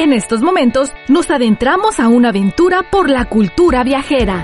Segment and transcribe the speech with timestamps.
[0.00, 4.42] En estos momentos nos adentramos a una aventura por la cultura viajera.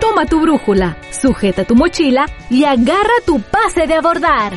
[0.00, 4.54] Toma tu brújula, sujeta tu mochila y agarra tu pase de abordar.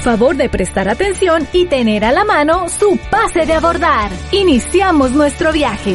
[0.00, 4.10] Favor de prestar atención y tener a la mano su pase de abordar.
[4.32, 5.94] Iniciamos nuestro viaje.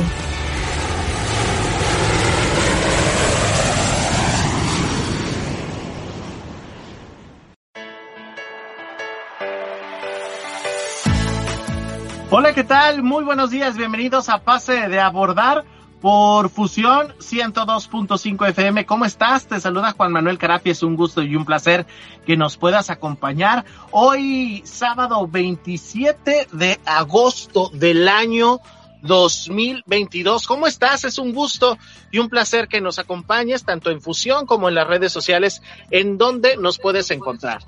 [12.34, 13.04] Hola, ¿qué tal?
[13.04, 15.66] Muy buenos días, bienvenidos a Pase de Abordar
[16.00, 18.86] por Fusión 102.5 FM.
[18.86, 19.48] ¿Cómo estás?
[19.48, 21.86] Te saluda Juan Manuel Carafi, es un gusto y un placer
[22.26, 28.62] que nos puedas acompañar hoy sábado 27 de agosto del año
[29.02, 30.48] 2022.
[30.48, 31.04] ¿Cómo estás?
[31.04, 31.78] Es un gusto
[32.12, 36.18] y un placer que nos acompañes tanto en Fusión como en las redes sociales en
[36.18, 37.60] donde nos puedes encontrar.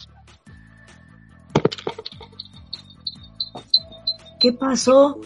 [4.44, 5.22] ¿Qué pasó?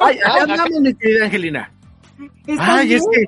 [0.00, 1.70] Ay, andamos, mi querida Angelina.
[2.58, 3.26] Ay, es que.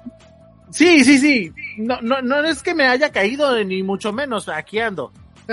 [0.70, 1.52] Sí, sí, sí.
[1.76, 4.48] No, no, no es que me haya caído, ni mucho menos.
[4.48, 5.12] Aquí ando.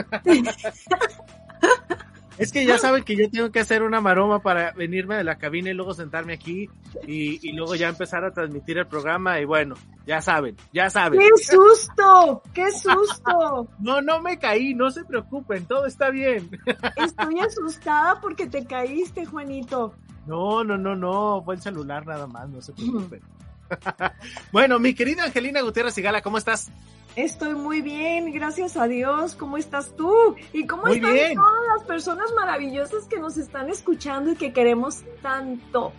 [2.42, 5.38] Es que ya saben que yo tengo que hacer una maroma para venirme de la
[5.38, 6.67] cabina y luego sentarme aquí
[7.08, 9.75] y, y, luego ya empezar a transmitir el programa y bueno,
[10.08, 11.20] ya saben, ya saben.
[11.20, 12.42] ¡Qué susto!
[12.52, 13.67] ¡Qué susto!
[13.80, 16.50] No, no me caí, no se preocupen, todo está bien.
[16.95, 19.94] Estoy asustada porque te caíste, Juanito.
[20.26, 23.22] No, no, no, no, fue el celular nada más, no se preocupen.
[24.52, 26.72] bueno, mi querida Angelina Gutiérrez Sigala, ¿cómo estás?
[27.16, 29.36] Estoy muy bien, gracias a Dios.
[29.36, 30.36] ¿Cómo estás tú?
[30.54, 31.36] ¿Y cómo muy están bien.
[31.36, 35.92] todas las personas maravillosas que nos están escuchando y que queremos tanto?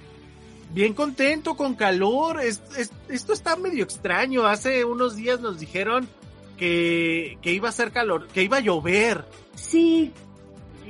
[0.71, 2.41] Bien contento, con calor.
[2.41, 4.47] Es, es, esto está medio extraño.
[4.47, 6.09] Hace unos días nos dijeron
[6.57, 9.27] que, que iba a ser calor, que iba a llover.
[9.55, 10.13] Sí.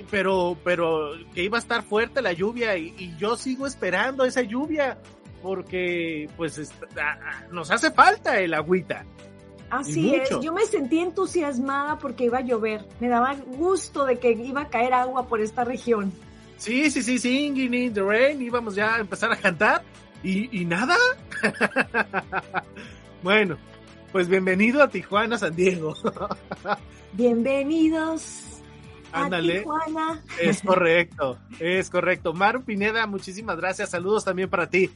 [0.08, 4.42] Pero, pero que iba a estar fuerte la lluvia y, y yo sigo esperando esa
[4.42, 4.98] lluvia
[5.42, 9.04] porque pues está, nos hace falta el agüita.
[9.72, 12.84] Así es, yo me sentí entusiasmada porque iba a llover.
[13.00, 16.12] Me daba gusto de que iba a caer agua por esta región.
[16.58, 19.82] Sí, sí, sí, singing in the rain, íbamos ya a empezar a cantar
[20.22, 20.94] y, y nada.
[23.22, 23.56] bueno,
[24.12, 25.94] pues bienvenido a Tijuana, San Diego.
[27.14, 28.60] Bienvenidos.
[29.10, 29.54] Ándale.
[29.54, 30.22] A Tijuana.
[30.38, 32.34] Es correcto, es correcto.
[32.34, 33.88] Maru Pineda, muchísimas gracias.
[33.88, 34.90] Saludos también para ti.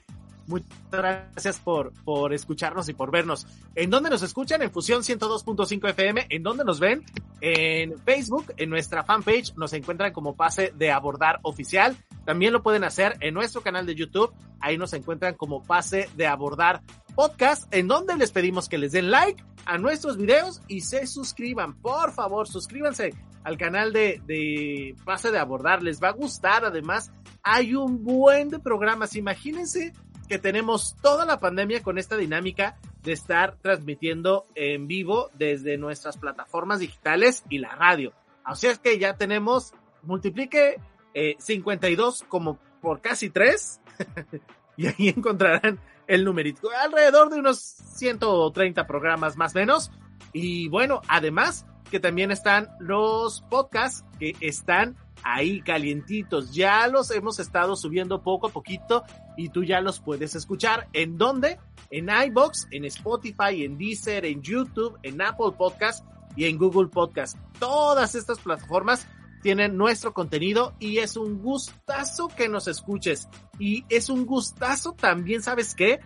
[0.47, 3.47] Muchas gracias por, por escucharnos y por vernos.
[3.75, 4.63] ¿En dónde nos escuchan?
[4.63, 6.27] En Fusión 102.5 FM.
[6.31, 7.05] ¿En dónde nos ven?
[7.41, 11.97] En Facebook, en nuestra fanpage, nos encuentran como Pase de Abordar Oficial.
[12.25, 14.33] También lo pueden hacer en nuestro canal de YouTube.
[14.61, 16.83] Ahí nos encuentran como Pase de Abordar
[17.15, 21.75] Podcast, en donde les pedimos que les den like a nuestros videos y se suscriban.
[21.81, 25.83] Por favor, suscríbanse al canal de, de Pase de Abordar.
[25.83, 26.65] Les va a gustar.
[26.65, 27.11] Además,
[27.43, 29.15] hay un buen de programas.
[29.15, 29.93] Imagínense
[30.27, 36.17] que tenemos toda la pandemia con esta dinámica de estar transmitiendo en vivo desde nuestras
[36.17, 38.13] plataformas digitales y la radio.
[38.55, 40.81] Sea es que ya tenemos, multiplique
[41.15, 43.81] eh, 52 como por casi 3
[44.77, 46.69] y ahí encontrarán el numerito.
[46.71, 49.91] Alrededor de unos 130 programas más o menos.
[50.33, 56.55] Y bueno, además que también están los podcasts que están ahí calientitos.
[56.55, 59.05] Ya los hemos estado subiendo poco a poquito
[59.37, 60.89] y tú ya los puedes escuchar.
[60.93, 61.59] ¿En dónde?
[61.91, 66.05] En iBox, en Spotify, en Deezer, en YouTube, en Apple Podcast
[66.37, 67.39] y en Google Podcast.
[67.59, 69.07] Todas estas plataformas
[69.43, 73.29] tienen nuestro contenido y es un gustazo que nos escuches.
[73.59, 76.01] Y es un gustazo también, ¿sabes qué?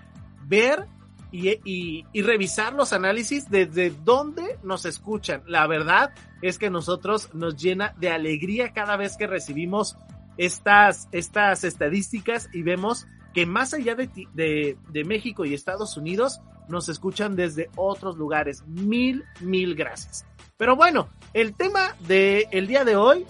[0.47, 0.87] Ver
[1.33, 5.43] y, y, y, revisar los análisis desde dónde nos escuchan.
[5.47, 9.97] La verdad es que nosotros nos llena de alegría cada vez que recibimos
[10.37, 16.41] estas, estas estadísticas y vemos que más allá de, de, de México y Estados Unidos
[16.69, 18.65] nos escuchan desde otros lugares.
[18.67, 20.25] Mil, mil gracias.
[20.57, 23.27] Pero bueno, el tema del el día de hoy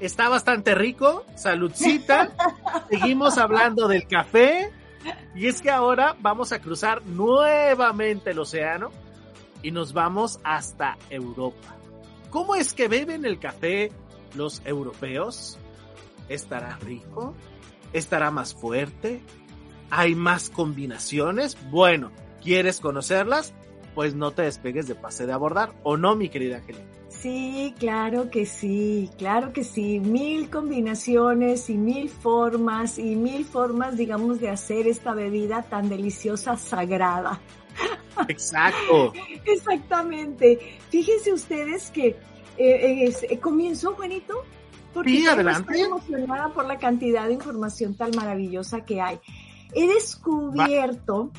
[0.00, 1.24] está bastante rico.
[1.36, 2.30] Saludcita.
[2.90, 4.72] Seguimos hablando del café.
[5.34, 8.90] Y es que ahora vamos a cruzar nuevamente el océano
[9.62, 11.76] y nos vamos hasta Europa.
[12.30, 13.90] ¿Cómo es que beben el café
[14.34, 15.58] los europeos?
[16.28, 17.34] ¿Estará rico?
[17.92, 19.20] ¿Estará más fuerte?
[19.90, 21.56] ¿Hay más combinaciones?
[21.70, 23.52] Bueno, ¿quieres conocerlas?
[23.94, 26.84] Pues no te despegues de pase de abordar, ¿o no, mi querida Angelina?
[27.08, 29.98] Sí, claro que sí, claro que sí.
[29.98, 36.56] Mil combinaciones y mil formas y mil formas, digamos, de hacer esta bebida tan deliciosa,
[36.56, 37.40] sagrada.
[38.28, 39.12] Exacto.
[39.44, 40.78] Exactamente.
[40.88, 42.16] Fíjense ustedes que
[42.56, 44.44] eh, eh, comenzó, Juanito,
[44.92, 45.72] porque sí, adelante.
[45.72, 49.18] estoy emocionada por la cantidad de información tan maravillosa que hay.
[49.74, 51.30] He descubierto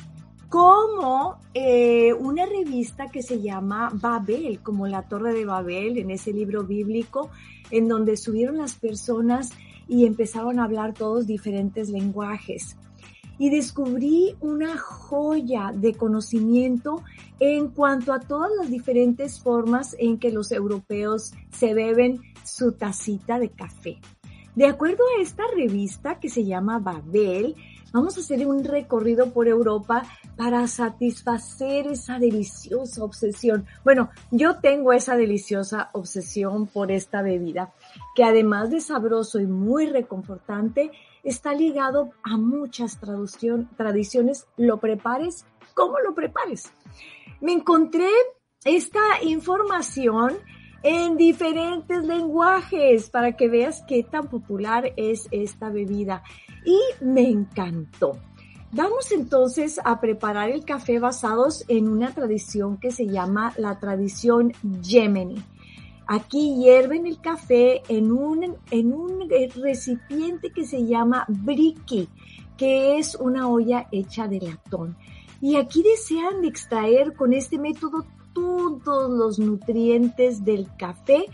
[0.48, 6.32] como eh, una revista que se llama Babel, como la Torre de Babel, en ese
[6.32, 7.30] libro bíblico,
[7.70, 9.50] en donde subieron las personas
[9.88, 12.76] y empezaron a hablar todos diferentes lenguajes.
[13.38, 17.02] Y descubrí una joya de conocimiento
[17.40, 23.38] en cuanto a todas las diferentes formas en que los europeos se beben su tacita
[23.38, 24.00] de café.
[24.54, 27.56] De acuerdo a esta revista que se llama Babel,
[27.92, 30.02] vamos a hacer un recorrido por Europa
[30.36, 33.66] para satisfacer esa deliciosa obsesión.
[33.84, 37.72] Bueno, yo tengo esa deliciosa obsesión por esta bebida,
[38.14, 40.90] que además de sabroso y muy reconfortante,
[41.22, 46.70] está ligado a muchas tradiciones, lo prepares como lo prepares.
[47.40, 48.08] Me encontré
[48.64, 50.36] esta información
[50.82, 56.22] en diferentes lenguajes para que veas qué tan popular es esta bebida
[56.64, 58.18] y me encantó.
[58.72, 64.52] Vamos entonces a preparar el café basados en una tradición que se llama la tradición
[64.80, 65.42] Yemeni.
[66.06, 72.08] Aquí hierven el café en un, en un recipiente que se llama briki,
[72.56, 74.96] que es una olla hecha de latón.
[75.40, 81.26] Y aquí desean extraer con este método todos los nutrientes del café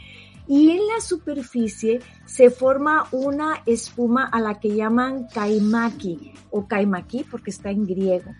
[0.46, 7.24] y en la superficie se forma una espuma a la que llaman kaimaki o kaimaki
[7.24, 8.32] porque está en griego.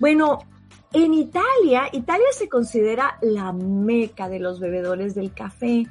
[0.00, 0.40] Bueno,
[0.92, 5.86] en Italia, Italia se considera la meca de los bebedores del café.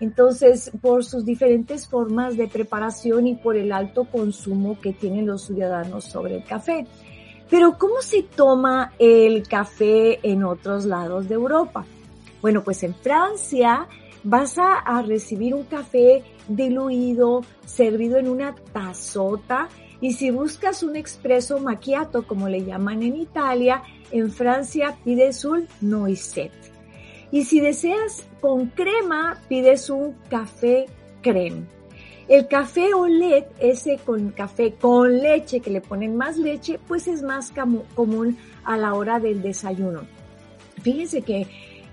[0.00, 5.42] Entonces, por sus diferentes formas de preparación y por el alto consumo que tienen los
[5.42, 6.86] ciudadanos sobre el café.
[7.50, 11.84] Pero ¿cómo se toma el café en otros lados de Europa?
[12.40, 13.88] Bueno, pues en Francia
[14.22, 19.68] vas a, recibir un café diluido, servido en una tazota.
[20.00, 23.82] Y si buscas un expreso macchiato, como le llaman en Italia,
[24.12, 26.52] en Francia pides un noisette.
[27.32, 30.86] Y si deseas con crema, pides un café
[31.20, 31.79] creme.
[32.30, 37.22] El café olet, ese con café con leche, que le ponen más leche, pues es
[37.22, 37.52] más
[37.96, 40.02] común a la hora del desayuno.
[40.80, 41.48] Fíjense que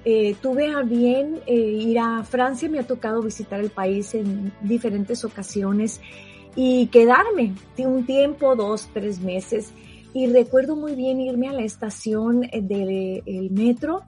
[0.06, 4.54] eh, tuve a bien eh, ir a Francia, me ha tocado visitar el país en
[4.62, 6.02] diferentes ocasiones
[6.56, 9.72] y quedarme un tiempo, dos, tres meses.
[10.14, 14.04] Y recuerdo muy bien irme a la estación del metro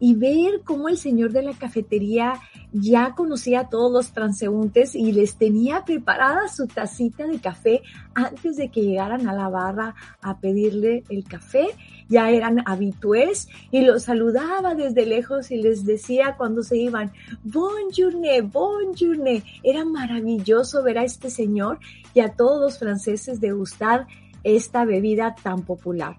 [0.00, 2.40] y ver cómo el señor de la cafetería
[2.72, 7.82] ya conocía a todos los transeúntes y les tenía preparada su tacita de café
[8.14, 11.68] antes de que llegaran a la barra a pedirle el café.
[12.08, 17.12] Ya eran habitués y los saludaba desde lejos y les decía cuando se iban,
[17.44, 19.42] bonjourne, bonjourne.
[19.62, 21.78] Era maravilloso ver a este señor
[22.12, 24.06] y a todos los franceses degustar
[24.42, 26.16] esta bebida tan popular.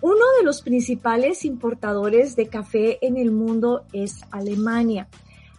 [0.00, 5.08] Uno de los principales importadores de café en el mundo es Alemania.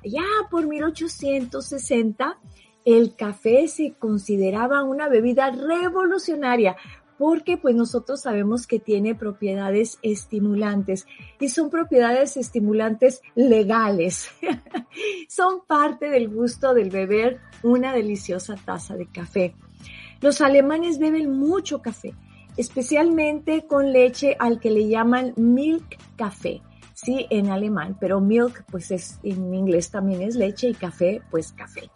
[0.04, 2.40] Ya por 1860,
[2.86, 6.78] el café se consideraba una bebida revolucionaria
[7.18, 11.06] porque pues nosotros sabemos que tiene propiedades estimulantes
[11.38, 14.30] y son propiedades estimulantes legales.
[15.28, 19.54] son parte del gusto del beber una deliciosa taza de café.
[20.22, 22.16] Los alemanes beben mucho café
[22.58, 26.62] especialmente con leche al que le llaman milk café,
[26.94, 31.54] sí, en alemán, pero milk pues es en inglés también es leche y café pues
[31.54, 31.90] café.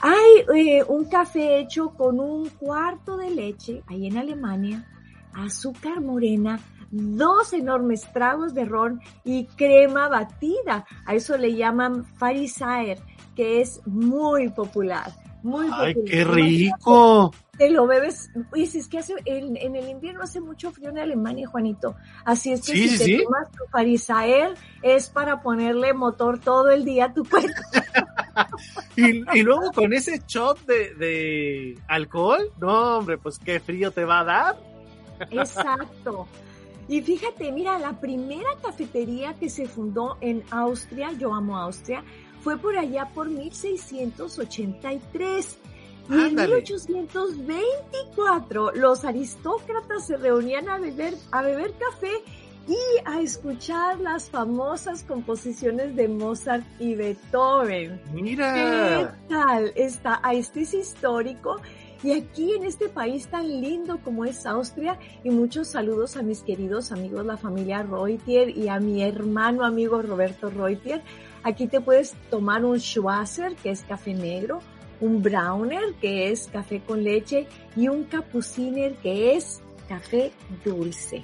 [0.00, 4.86] Hay eh, un café hecho con un cuarto de leche, ahí en Alemania,
[5.32, 10.84] azúcar morena, dos enormes tragos de ron y crema batida.
[11.06, 12.98] A eso le llaman Farisaer,
[13.34, 15.12] que es muy popular.
[15.42, 17.32] Muy ¡Ay, qué rico!
[17.56, 18.30] Te lo bebes.
[18.52, 21.96] Oye, si es que hace, en, el invierno hace mucho frío en Alemania, Juanito.
[22.24, 27.06] Así es que si te tomas tu farisael, es para ponerle motor todo el día
[27.06, 27.54] a tu cuerpo.
[28.96, 34.20] y, luego con ese shot de, de alcohol, no, hombre, pues qué frío te va
[34.20, 34.56] a dar.
[35.30, 36.26] Exacto.
[36.88, 42.04] Y fíjate, mira, la primera cafetería que se fundó en Austria, yo amo Austria,
[42.46, 45.58] fue por allá por 1683.
[46.08, 52.12] Y en 1824 los aristócratas se reunían a beber, a beber café
[52.68, 58.00] y a escuchar las famosas composiciones de Mozart y Beethoven.
[58.12, 58.54] Mira.
[58.54, 60.22] ¿Qué tal está?
[60.32, 61.60] Este es histórico
[62.04, 66.42] Y aquí en este país tan lindo como es Austria, y muchos saludos a mis
[66.42, 71.02] queridos amigos, la familia Reutier y a mi hermano amigo Roberto Reutier.
[71.46, 74.58] Aquí te puedes tomar un Schwasser, que es café negro,
[75.00, 80.32] un Browner, que es café con leche, y un Capuciner, que es café
[80.64, 81.22] dulce.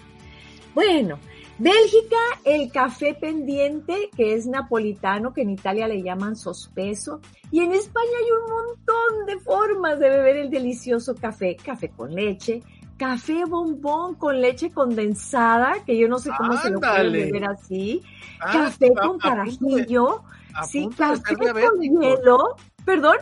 [0.76, 1.18] Bueno,
[1.58, 7.20] Bélgica, el café pendiente, que es napolitano, que en Italia le llaman sospeso.
[7.50, 11.56] Y en España hay un montón de formas de beber el delicioso café.
[11.56, 12.62] Café con leche,
[13.02, 18.00] café bombón con leche condensada, que yo no sé cómo se lo puede beber así.
[18.40, 20.22] Ah, café con carajillo.
[20.68, 22.56] sí, café con hielo.
[22.84, 23.16] ¿Perdón?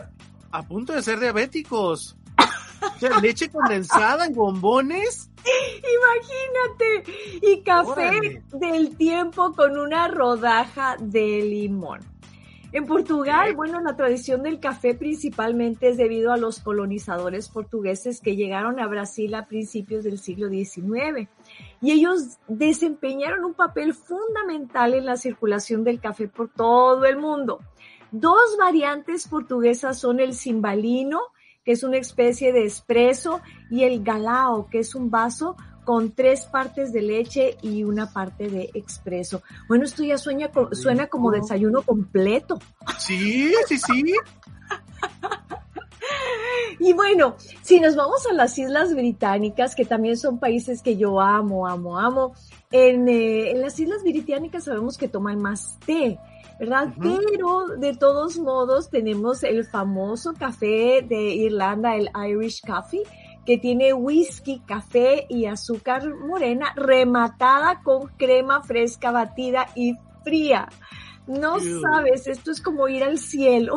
[0.51, 2.15] A punto de ser diabéticos.
[3.23, 5.31] leche condensada y bombones.
[5.97, 7.41] Imagínate.
[7.41, 12.10] Y café del tiempo con una rodaja de limón.
[12.73, 18.37] En Portugal, bueno, la tradición del café principalmente es debido a los colonizadores portugueses que
[18.37, 21.27] llegaron a Brasil a principios del siglo XIX.
[21.81, 27.59] Y ellos desempeñaron un papel fundamental en la circulación del café por todo el mundo.
[28.11, 31.19] Dos variantes portuguesas son el cimbalino
[31.63, 36.45] que es una especie de espresso, y el galao, que es un vaso con tres
[36.45, 39.41] partes de leche y una parte de expreso.
[39.67, 42.59] Bueno, esto ya sueña, suena como desayuno completo.
[42.99, 44.13] Sí, sí, sí.
[46.79, 51.21] Y bueno, si nos vamos a las Islas Británicas, que también son países que yo
[51.21, 52.33] amo, amo, amo,
[52.71, 56.17] en, eh, en las Islas Británicas sabemos que toman más té.
[56.59, 56.93] ¿verdad?
[57.01, 63.01] Pero de todos modos tenemos el famoso café de Irlanda, el Irish Coffee,
[63.45, 70.67] que tiene whisky, café y azúcar morena rematada con crema fresca batida y fría.
[71.27, 73.75] No sabes, esto es como ir al cielo.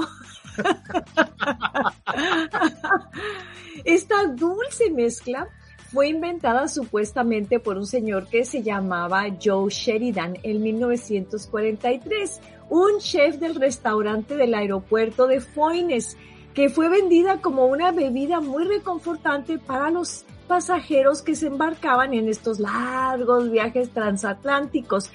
[3.84, 5.48] Esta dulce mezcla
[5.92, 12.40] fue inventada supuestamente por un señor que se llamaba Joe Sheridan en 1943
[12.70, 16.16] un chef del restaurante del aeropuerto de Foynes,
[16.54, 22.28] que fue vendida como una bebida muy reconfortante para los pasajeros que se embarcaban en
[22.28, 25.10] estos largos viajes transatlánticos.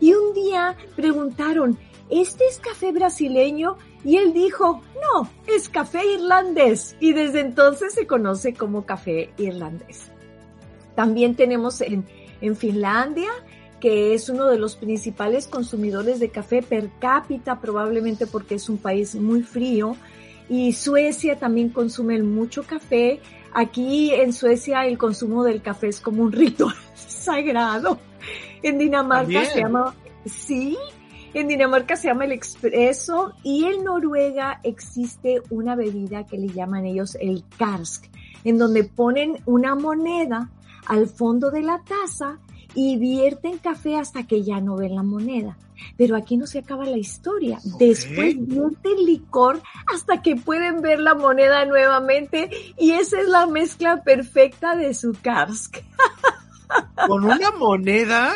[0.00, 1.78] Y un día preguntaron,
[2.10, 3.76] ¿este es café brasileño?
[4.04, 6.96] Y él dijo, no, es café irlandés.
[7.00, 10.12] Y desde entonces se conoce como café irlandés.
[10.94, 12.04] También tenemos en,
[12.56, 13.30] Finlandia
[13.80, 18.76] que es uno de los principales consumidores de café per cápita, probablemente porque es un
[18.76, 19.96] país muy frío.
[20.48, 23.20] Y Suecia también consume mucho café.
[23.52, 27.98] Aquí en Suecia el consumo del café es como un ritual sagrado.
[28.62, 30.76] En Dinamarca se llama, sí,
[31.34, 36.86] en Dinamarca se llama el expreso y en Noruega existe una bebida que le llaman
[36.86, 38.04] ellos el karsk,
[38.44, 40.48] en donde ponen una moneda
[40.86, 42.38] al fondo de la taza
[42.74, 45.56] y vierten café hasta que ya no ven la moneda.
[45.96, 47.58] Pero aquí no se acaba la historia.
[47.78, 49.60] Después vierten licor
[49.92, 55.16] hasta que pueden ver la moneda nuevamente y esa es la mezcla perfecta de su
[55.20, 55.78] Karsk.
[57.06, 58.32] ¿Con una moneda?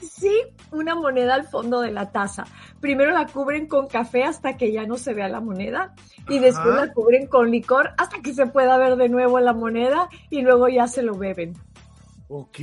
[0.00, 0.32] Sí,
[0.70, 2.44] una moneda al fondo de la taza.
[2.80, 5.94] Primero la cubren con café hasta que ya no se vea la moneda
[6.28, 10.08] y después la cubren con licor hasta que se pueda ver de nuevo la moneda
[10.30, 11.54] y luego ya se lo beben.
[12.28, 12.58] Ok.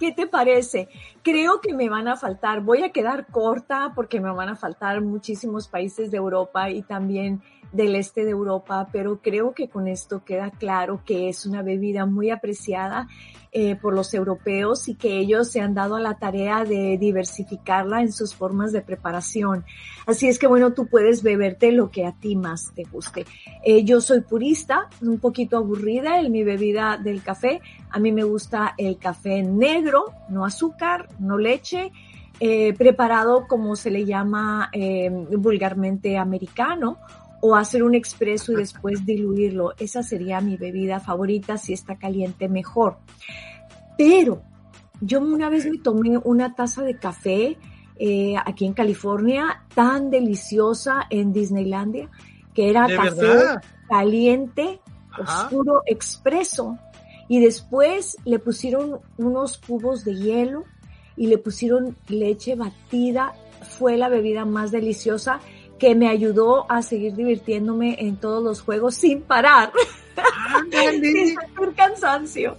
[0.00, 0.88] ¿Qué te parece?
[1.22, 5.02] Creo que me van a faltar, voy a quedar corta porque me van a faltar
[5.02, 10.24] muchísimos países de Europa y también del este de Europa, pero creo que con esto
[10.24, 13.06] queda claro que es una bebida muy apreciada
[13.52, 18.00] eh, por los europeos y que ellos se han dado a la tarea de diversificarla
[18.00, 19.64] en sus formas de preparación.
[20.06, 23.26] Así es que bueno, tú puedes beberte lo que a ti más te guste.
[23.64, 27.60] Eh, yo soy purista, un poquito aburrida en mi bebida del café.
[27.90, 31.92] A mí me gusta el café negro, no azúcar, no leche.
[32.42, 34.70] Eh, preparado como se le llama
[35.36, 36.96] vulgarmente americano
[37.42, 39.74] o hacer un expreso y después diluirlo.
[39.78, 41.58] Esa sería mi bebida favorita.
[41.58, 42.98] Si está caliente, mejor.
[43.96, 44.42] Pero
[45.00, 47.58] yo una vez me tomé una taza de café
[47.96, 52.08] eh, aquí en California, tan deliciosa en Disneylandia,
[52.54, 53.58] que era café
[53.88, 54.80] caliente,
[55.18, 56.78] oscuro, expreso.
[57.28, 60.64] Y después le pusieron unos cubos de hielo
[61.16, 63.34] y le pusieron leche batida.
[63.78, 65.40] Fue la bebida más deliciosa
[65.78, 69.72] que me ayudó a seguir divirtiéndome en todos los juegos sin parar.
[71.00, 72.56] sin cansancio.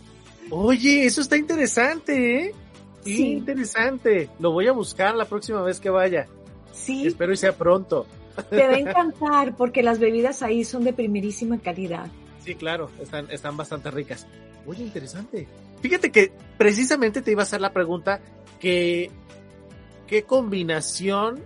[0.50, 2.55] Oye, eso está interesante, ¿eh?
[3.03, 3.34] Sí.
[3.34, 4.29] Interesante.
[4.39, 6.27] Lo voy a buscar la próxima vez que vaya.
[6.74, 7.05] Sí.
[7.08, 8.05] Espero y sea pronto.
[8.50, 12.08] Te va a encantar porque las bebidas ahí son de primerísima calidad.
[12.43, 14.25] Sí, claro, están, están bastante ricas.
[14.65, 15.48] Muy interesante.
[15.81, 18.22] Fíjate que precisamente te iba a hacer la pregunta
[18.62, 19.10] que
[20.08, 21.44] qué combinación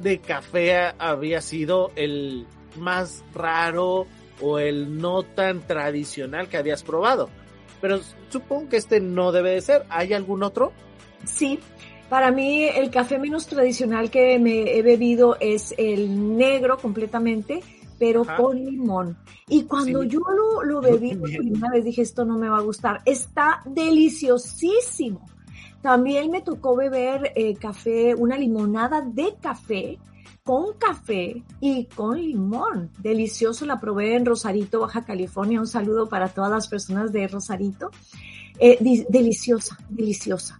[0.00, 4.06] de café había sido el más raro
[4.40, 7.28] o el no tan tradicional que habías probado.
[7.80, 8.00] Pero
[8.30, 9.84] supongo que este no debe de ser.
[9.90, 10.72] ¿Hay algún otro?
[11.24, 11.60] Sí,
[12.08, 17.60] para mí el café menos tradicional que me he bebido es el negro completamente,
[17.98, 19.18] pero con limón.
[19.48, 22.62] Y cuando yo lo, lo bebí por primera vez dije, esto no me va a
[22.62, 23.02] gustar.
[23.04, 25.33] Está deliciosísimo.
[25.84, 29.98] También me tocó beber eh, café, una limonada de café
[30.42, 32.90] con café y con limón.
[33.00, 35.60] Delicioso, la probé en Rosarito, Baja California.
[35.60, 37.90] Un saludo para todas las personas de Rosarito.
[38.58, 38.78] Eh,
[39.10, 40.58] deliciosa, deliciosa.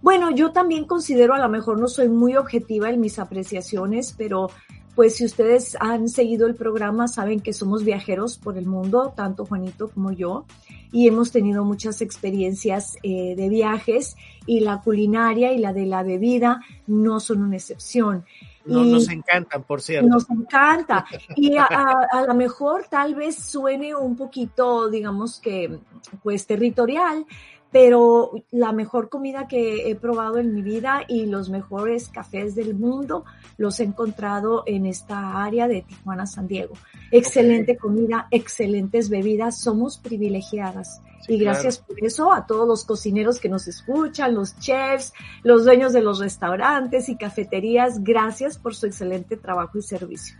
[0.00, 4.48] Bueno, yo también considero, a lo mejor no soy muy objetiva en mis apreciaciones, pero
[4.94, 9.46] pues si ustedes han seguido el programa saben que somos viajeros por el mundo, tanto
[9.46, 10.44] Juanito como yo,
[10.92, 16.02] y hemos tenido muchas experiencias eh, de viajes y la culinaria y la de la
[16.02, 18.24] bebida no son una excepción.
[18.64, 20.08] No, nos encantan, por cierto.
[20.08, 21.04] Nos encanta.
[21.34, 25.80] Y a, a, lo mejor tal vez suene un poquito, digamos que,
[26.22, 27.26] pues territorial,
[27.72, 32.74] pero la mejor comida que he probado en mi vida y los mejores cafés del
[32.74, 33.24] mundo
[33.56, 36.74] los he encontrado en esta área de Tijuana, San Diego.
[37.10, 41.00] Excelente comida, excelentes bebidas, somos privilegiadas.
[41.28, 45.14] y gracias por eso a todos los cocineros que nos escuchan, los chefs,
[45.44, 50.36] los dueños de los restaurantes y cafeterías, gracias por su excelente trabajo y servicio.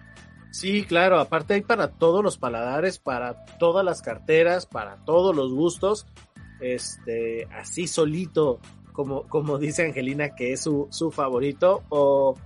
[0.51, 5.53] Sí, claro, aparte hay para todos los paladares, para todas las carteras, para todos los
[5.55, 6.07] gustos
[6.63, 8.61] este, así solito,
[8.93, 12.37] como, como dice Angelina, que es su, su favorito, o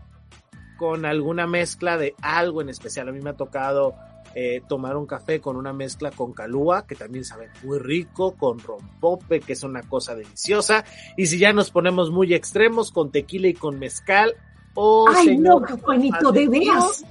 [0.78, 3.08] con alguna mezcla de algo en especial.
[3.08, 3.94] A mí me ha tocado
[4.34, 8.58] eh, tomar un café con una mezcla con calúa, que también sabe muy rico, con
[8.58, 10.84] rompope, que es una cosa deliciosa.
[11.16, 14.34] Y si ya nos ponemos muy extremos, con tequila y con mezcal.
[14.74, 17.04] Oh, Ay, no, Juanito, de veras.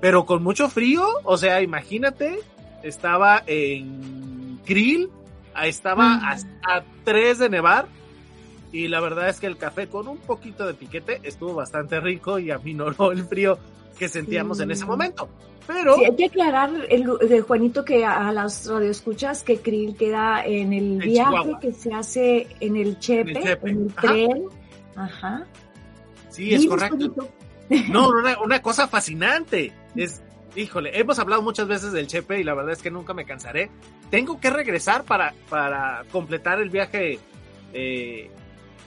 [0.00, 2.40] Pero con mucho frío, o sea, imagínate,
[2.82, 5.10] estaba en grill
[5.66, 6.20] estaba
[6.62, 7.86] a 3 de nevar
[8.72, 12.38] y la verdad es que el café con un poquito de piquete estuvo bastante rico
[12.38, 13.58] y aminoró el frío
[13.98, 15.28] que sentíamos en ese momento.
[15.66, 20.98] Pero hay que aclarar el, Juanito que a, las radioescuchas que Krill queda en el
[20.98, 24.44] viaje que se hace en el Chepe, en el, tren.
[24.96, 25.46] Ajá.
[26.30, 27.28] Sí, es correcto.
[27.90, 29.72] No, una, una cosa fascinante.
[29.94, 30.22] Es
[30.58, 33.70] híjole, hemos hablado muchas veces del Chepe y la verdad es que nunca me cansaré.
[34.10, 37.18] Tengo que regresar para, para completar el viaje
[37.72, 38.30] eh,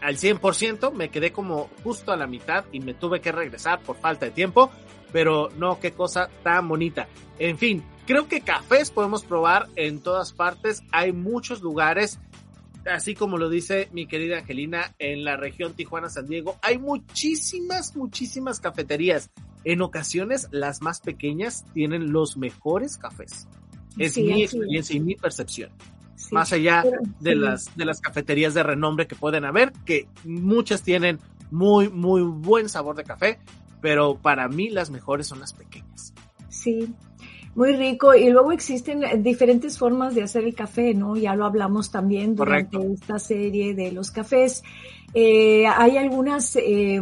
[0.02, 0.94] al 100%.
[0.94, 4.32] Me quedé como justo a la mitad y me tuve que regresar por falta de
[4.32, 4.70] tiempo.
[5.12, 7.08] Pero no, qué cosa tan bonita.
[7.38, 10.84] En fin, creo que cafés podemos probar en todas partes.
[10.92, 12.20] Hay muchos lugares
[12.90, 18.60] así como lo dice mi querida Angelina, en la región Tijuana-San Diego hay muchísimas, muchísimas
[18.60, 19.30] cafeterías.
[19.64, 23.48] En ocasiones, las más pequeñas tienen los mejores cafés.
[23.98, 25.72] Es mi experiencia y mi percepción.
[26.32, 26.84] más allá
[27.20, 31.20] de las, de las cafeterías de renombre que pueden haber, que muchas tienen
[31.52, 33.40] muy, muy buen sabor de café,
[33.82, 36.14] pero para mí las mejores son las pequeñas.
[36.50, 36.94] Sí,
[37.56, 38.16] muy rico.
[38.16, 41.18] Y luego existen diferentes formas de hacer el café, ¿no?
[41.18, 44.64] Ya lo hablamos también durante esta serie de los cafés.
[45.14, 47.02] Eh, hay algunas eh,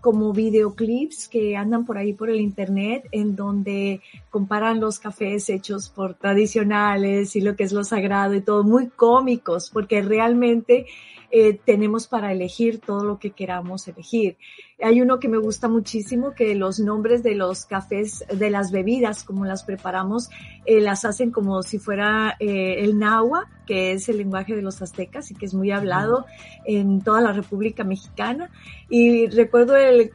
[0.00, 5.88] como videoclips que andan por ahí por el internet en donde comparan los cafés hechos
[5.88, 10.86] por tradicionales y lo que es lo sagrado y todo, muy cómicos, porque realmente
[11.30, 14.36] eh, tenemos para elegir todo lo que queramos elegir.
[14.80, 19.24] Hay uno que me gusta muchísimo, que los nombres de los cafés, de las bebidas,
[19.24, 20.30] como las preparamos,
[20.66, 24.80] eh, las hacen como si fuera eh, el náhuatl, que es el lenguaje de los
[24.80, 26.26] aztecas y que es muy hablado
[26.64, 28.50] en toda la República Mexicana.
[28.88, 30.12] Y recuerdo el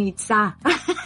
[0.00, 0.56] Itza.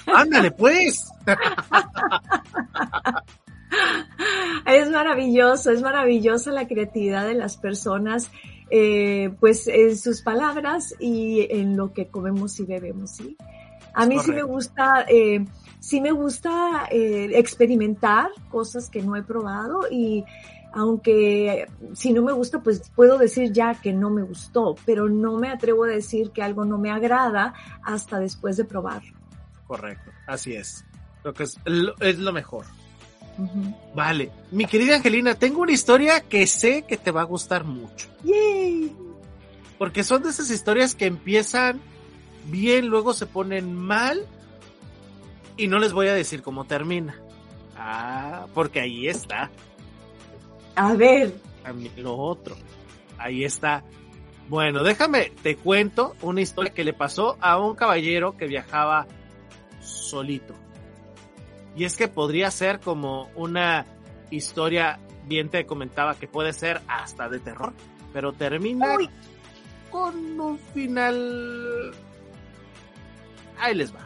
[0.06, 1.10] Ándale, pues.
[4.64, 8.30] es maravilloso, es maravillosa la creatividad de las personas
[8.70, 13.36] eh, pues en sus palabras y en lo que comemos y bebemos, ¿sí?
[13.94, 15.44] A mí sí me gusta, eh,
[15.80, 20.24] sí me gusta eh, experimentar cosas que no he probado y
[20.72, 25.38] aunque si no me gusta, pues puedo decir ya que no me gustó, pero no
[25.38, 29.16] me atrevo a decir que algo no me agrada hasta después de probarlo.
[29.66, 30.84] Correcto, así es.
[31.24, 31.58] Lo que es,
[32.00, 32.66] es lo mejor.
[33.94, 34.30] Vale.
[34.50, 38.08] Mi querida Angelina, tengo una historia que sé que te va a gustar mucho.
[38.24, 38.92] Yay.
[39.78, 41.80] Porque son de esas historias que empiezan
[42.46, 44.26] bien, luego se ponen mal
[45.56, 47.20] y no les voy a decir cómo termina.
[47.76, 49.50] Ah, porque ahí está.
[50.74, 51.34] A ver.
[51.96, 52.56] Lo otro.
[53.18, 53.84] Ahí está.
[54.48, 59.06] Bueno, déjame, te cuento una historia que le pasó a un caballero que viajaba
[59.80, 60.54] solito.
[61.78, 63.86] Y es que podría ser como una
[64.30, 67.72] historia, bien te comentaba que puede ser hasta de terror,
[68.12, 68.96] pero termina
[69.88, 71.94] con un final...
[73.60, 74.00] Ahí les va.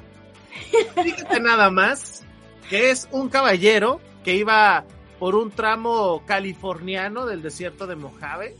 [1.02, 2.24] Fíjate nada más
[2.68, 4.84] que es un caballero que iba
[5.18, 8.54] por un tramo californiano del desierto de Mojave,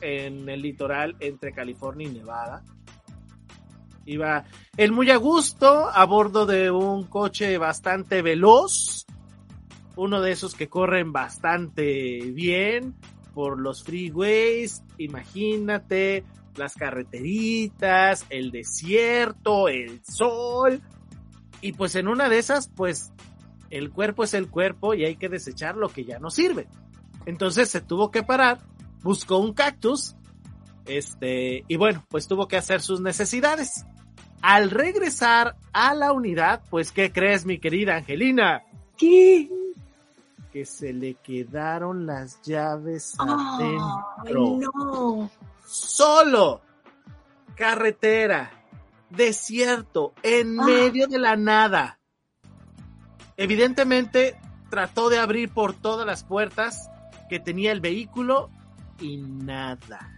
[0.00, 2.64] en el litoral entre California y Nevada.
[4.06, 4.44] Iba
[4.76, 9.04] él muy a gusto a bordo de un coche bastante veloz,
[9.96, 12.94] uno de esos que corren bastante bien
[13.34, 20.80] por los freeways, imagínate, las carreteritas, el desierto, el sol.
[21.60, 23.12] Y pues en una de esas, pues
[23.70, 26.68] el cuerpo es el cuerpo y hay que desechar lo que ya no sirve.
[27.26, 28.60] Entonces se tuvo que parar,
[29.02, 30.14] buscó un cactus,
[30.86, 33.84] este, y bueno, pues tuvo que hacer sus necesidades.
[34.42, 38.62] Al regresar a la unidad, pues, ¿qué crees, mi querida Angelina?
[38.96, 39.50] ¿Qué?
[40.52, 44.58] Que se le quedaron las llaves adentro.
[44.74, 45.30] no.
[45.66, 46.60] Solo.
[47.56, 48.50] Carretera.
[49.10, 50.14] Desierto.
[50.22, 51.98] En medio de la nada.
[53.36, 54.38] Evidentemente,
[54.70, 56.90] trató de abrir por todas las puertas
[57.28, 58.50] que tenía el vehículo
[59.00, 60.12] y nada.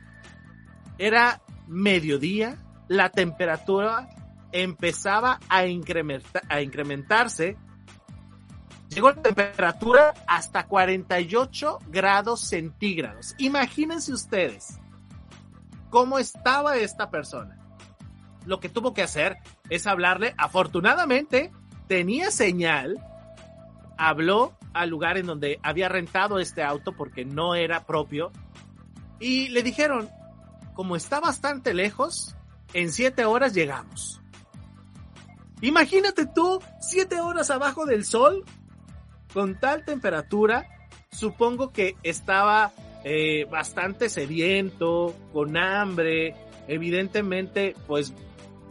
[0.99, 4.09] Era mediodía, la temperatura
[4.53, 7.57] empezaba a, incrementar, a incrementarse.
[8.89, 13.35] Llegó la temperatura hasta 48 grados centígrados.
[13.39, 14.79] Imagínense ustedes
[15.91, 17.59] cómo estaba esta persona.
[18.47, 19.37] Lo que tuvo que hacer
[19.69, 20.35] es hablarle.
[20.39, 21.53] Afortunadamente,
[21.87, 22.99] tenía señal.
[23.99, 28.33] Habló al lugar en donde había rentado este auto porque no era propio.
[29.21, 30.09] Y le dijeron,
[30.75, 32.38] como está bastante lejos,
[32.73, 34.21] en siete horas llegamos.
[35.61, 38.45] Imagínate tú, siete horas abajo del sol,
[39.33, 40.67] con tal temperatura,
[41.11, 42.73] supongo que estaba
[43.05, 46.35] eh, bastante sediento, con hambre,
[46.69, 48.15] evidentemente, pues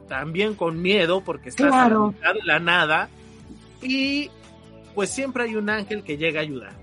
[0.07, 2.13] también con miedo, porque está claro.
[2.23, 3.09] en la nada,
[3.81, 4.29] y
[4.95, 6.73] pues siempre hay un ángel que llega a ayudar.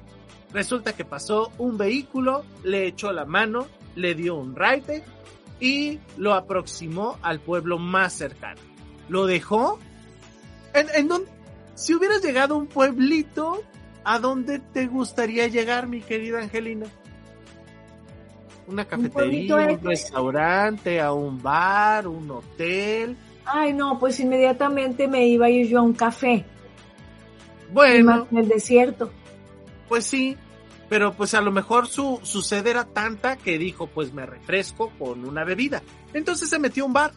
[0.53, 5.03] Resulta que pasó un vehículo, le echó la mano, le dio un raite
[5.61, 8.61] y lo aproximó al pueblo más cercano.
[9.09, 9.79] Lo dejó
[10.73, 11.31] en, en donde,
[11.75, 13.63] si hubieras llegado a un pueblito,
[14.05, 16.87] ¿a dónde te gustaría llegar, mi querida Angelina?
[18.67, 23.17] Una cafetería, un, un restaurante, a un bar, un hotel.
[23.45, 26.45] Ay, no, pues inmediatamente me iba a ir yo a un café.
[27.73, 28.27] Bueno.
[28.31, 29.11] En el desierto.
[29.89, 30.37] Pues sí,
[30.89, 34.91] pero pues a lo mejor su, su sed era tanta que dijo, pues me refresco
[34.99, 35.83] con una bebida.
[36.13, 37.13] Entonces se metió un bar.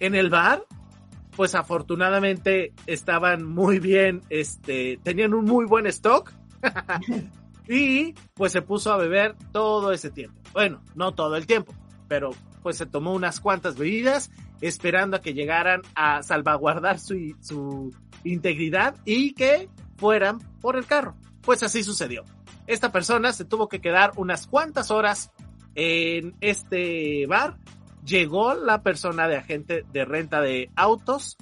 [0.00, 0.64] En el bar,
[1.34, 6.32] pues afortunadamente estaban muy bien, este, tenían un muy buen stock.
[7.68, 10.40] y pues se puso a beber todo ese tiempo.
[10.52, 11.74] Bueno, no todo el tiempo,
[12.08, 12.30] pero
[12.62, 14.30] pues se tomó unas cuantas bebidas
[14.60, 21.16] esperando a que llegaran a salvaguardar su, su integridad y que fueran por el carro.
[21.42, 22.24] Pues así sucedió.
[22.68, 25.32] Esta persona se tuvo que quedar unas cuantas horas
[25.74, 27.56] en este bar.
[28.04, 31.38] Llegó la persona de agente de renta de autos.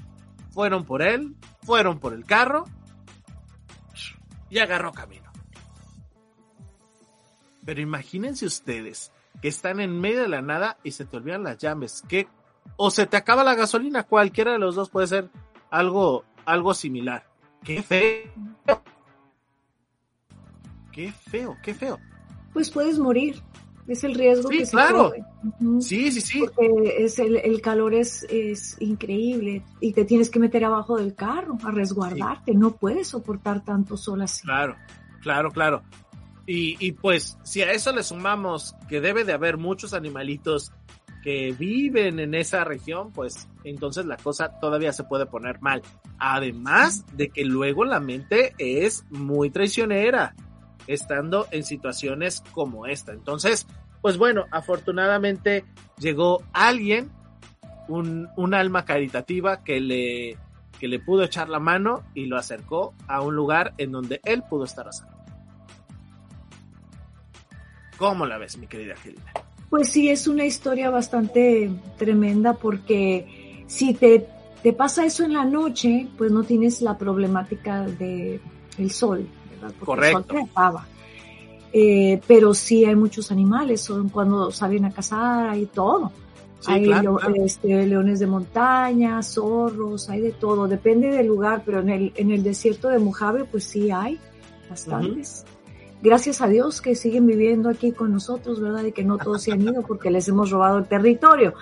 [0.51, 2.65] Fueron por él, fueron por el carro
[4.49, 5.31] y agarró camino.
[7.65, 9.11] Pero imagínense ustedes
[9.43, 12.05] que están en medio de la nada y se te olvidan las llaves.
[12.09, 12.29] Que
[12.77, 15.29] o se te acaba la gasolina, cualquiera de los dos puede ser
[15.71, 17.27] algo, algo similar.
[17.65, 18.86] Qué feo.
[20.97, 22.01] Qué feo, qué feo.
[22.55, 23.43] Pues puedes morir.
[23.87, 25.11] Es el riesgo sí, que claro.
[25.11, 25.25] se corre.
[25.45, 25.81] Uh -huh.
[25.83, 26.41] Sí, sí, sí.
[26.41, 31.15] Porque es el, el calor es, es, increíble y te tienes que meter abajo del
[31.15, 32.53] carro a resguardarte.
[32.53, 32.59] Sí.
[32.59, 34.43] No puedes soportar tanto sol así.
[34.43, 34.75] Claro,
[35.21, 35.83] claro, claro.
[36.47, 40.73] Y, y pues si a eso le sumamos que debe de haber muchos animalitos
[41.23, 45.83] que viven en esa región, pues entonces la cosa todavía se puede poner mal.
[46.19, 50.35] Además de que luego la mente es muy traicionera
[50.87, 53.13] estando en situaciones como esta.
[53.13, 53.67] Entonces,
[54.01, 55.65] pues bueno, afortunadamente
[55.99, 57.11] llegó alguien,
[57.89, 60.39] un, un alma caritativa que le,
[60.79, 64.43] que le pudo echar la mano y lo acercó a un lugar en donde él
[64.49, 65.17] pudo estar a salvo.
[67.97, 69.33] ¿Cómo la ves, mi querida Angelina?
[69.71, 74.29] Pues sí, es una historia bastante tremenda porque si te,
[74.63, 78.41] te pasa eso en la noche, pues no tienes la problemática de
[78.79, 79.27] el sol,
[79.85, 80.19] Correcto.
[80.19, 80.87] el sol trepaba.
[81.73, 86.11] Eh, pero sí hay muchos animales, son cuando salen a cazar, hay todo.
[86.61, 87.35] Sí, hay claro, leo- claro.
[87.45, 92.31] este, leones de montaña, zorros, hay de todo, depende del lugar, pero en el, en
[92.31, 94.19] el desierto de Mojave pues sí hay
[94.71, 95.45] bastantes.
[96.03, 98.85] Gracias a Dios que siguen viviendo aquí con nosotros, ¿verdad?
[98.85, 101.55] Y que no todos se han ido porque les hemos robado el territorio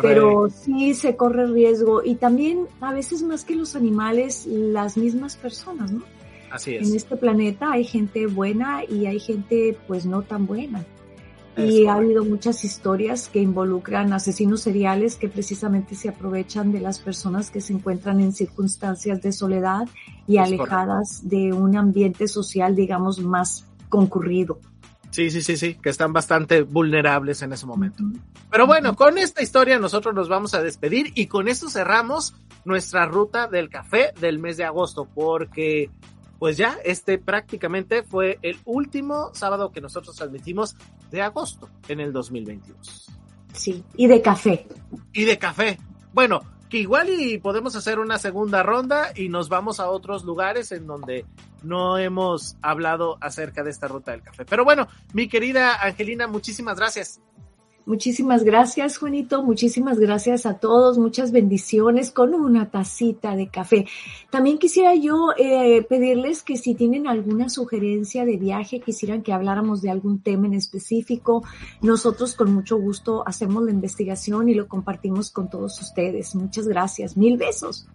[0.00, 5.36] pero sí se corre riesgo y también a veces más que los animales, las mismas
[5.36, 6.02] personas, ¿no?
[6.50, 6.94] Así En es.
[6.94, 10.84] este planeta hay gente buena y hay gente pues no tan buena.
[11.56, 11.90] Y ha correcto.
[11.92, 17.60] habido muchas historias que involucran asesinos seriales que precisamente se aprovechan de las personas que
[17.60, 19.88] se encuentran en circunstancias de soledad
[20.28, 24.60] y Es alejadas de un ambiente social, digamos, más concurrido.
[25.10, 28.04] Sí, sí, sí, sí, que están bastante vulnerables en ese momento.
[28.50, 32.34] Pero bueno, con esta historia nosotros nos vamos a despedir y con esto cerramos
[32.64, 35.90] nuestra ruta del café del mes de agosto, porque
[36.38, 40.76] pues ya este prácticamente fue el último sábado que nosotros transmitimos
[41.10, 43.10] de agosto en el 2022.
[43.52, 44.66] Sí, y de café.
[45.12, 45.78] Y de café.
[46.12, 50.70] Bueno, que igual y podemos hacer una segunda ronda y nos vamos a otros lugares
[50.72, 51.24] en donde
[51.62, 54.44] no hemos hablado acerca de esta ruta del café.
[54.44, 57.20] Pero bueno, mi querida Angelina, muchísimas gracias.
[57.88, 59.42] Muchísimas gracias, Juanito.
[59.42, 60.98] Muchísimas gracias a todos.
[60.98, 63.86] Muchas bendiciones con una tacita de café.
[64.28, 69.80] También quisiera yo eh, pedirles que si tienen alguna sugerencia de viaje, quisieran que habláramos
[69.80, 71.44] de algún tema en específico,
[71.80, 76.34] nosotros con mucho gusto hacemos la investigación y lo compartimos con todos ustedes.
[76.34, 77.16] Muchas gracias.
[77.16, 77.88] Mil besos.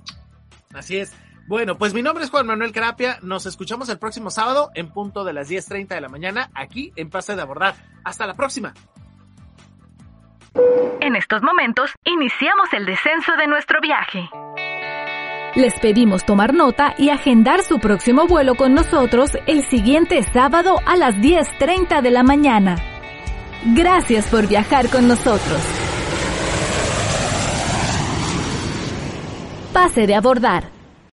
[0.74, 1.12] Así es.
[1.46, 3.20] Bueno, pues mi nombre es Juan Manuel Carapia.
[3.22, 7.12] Nos escuchamos el próximo sábado en punto de las 10.30 de la mañana aquí en
[7.12, 7.76] Pase de Abordar.
[8.04, 8.74] Hasta la próxima.
[11.02, 14.30] En estos momentos, iniciamos el descenso de nuestro viaje.
[15.56, 20.96] Les pedimos tomar nota y agendar su próximo vuelo con nosotros el siguiente sábado a
[20.98, 22.76] las 10.30 de la mañana.
[23.76, 25.62] Gracias por viajar con nosotros.
[29.72, 30.83] Pase de abordar.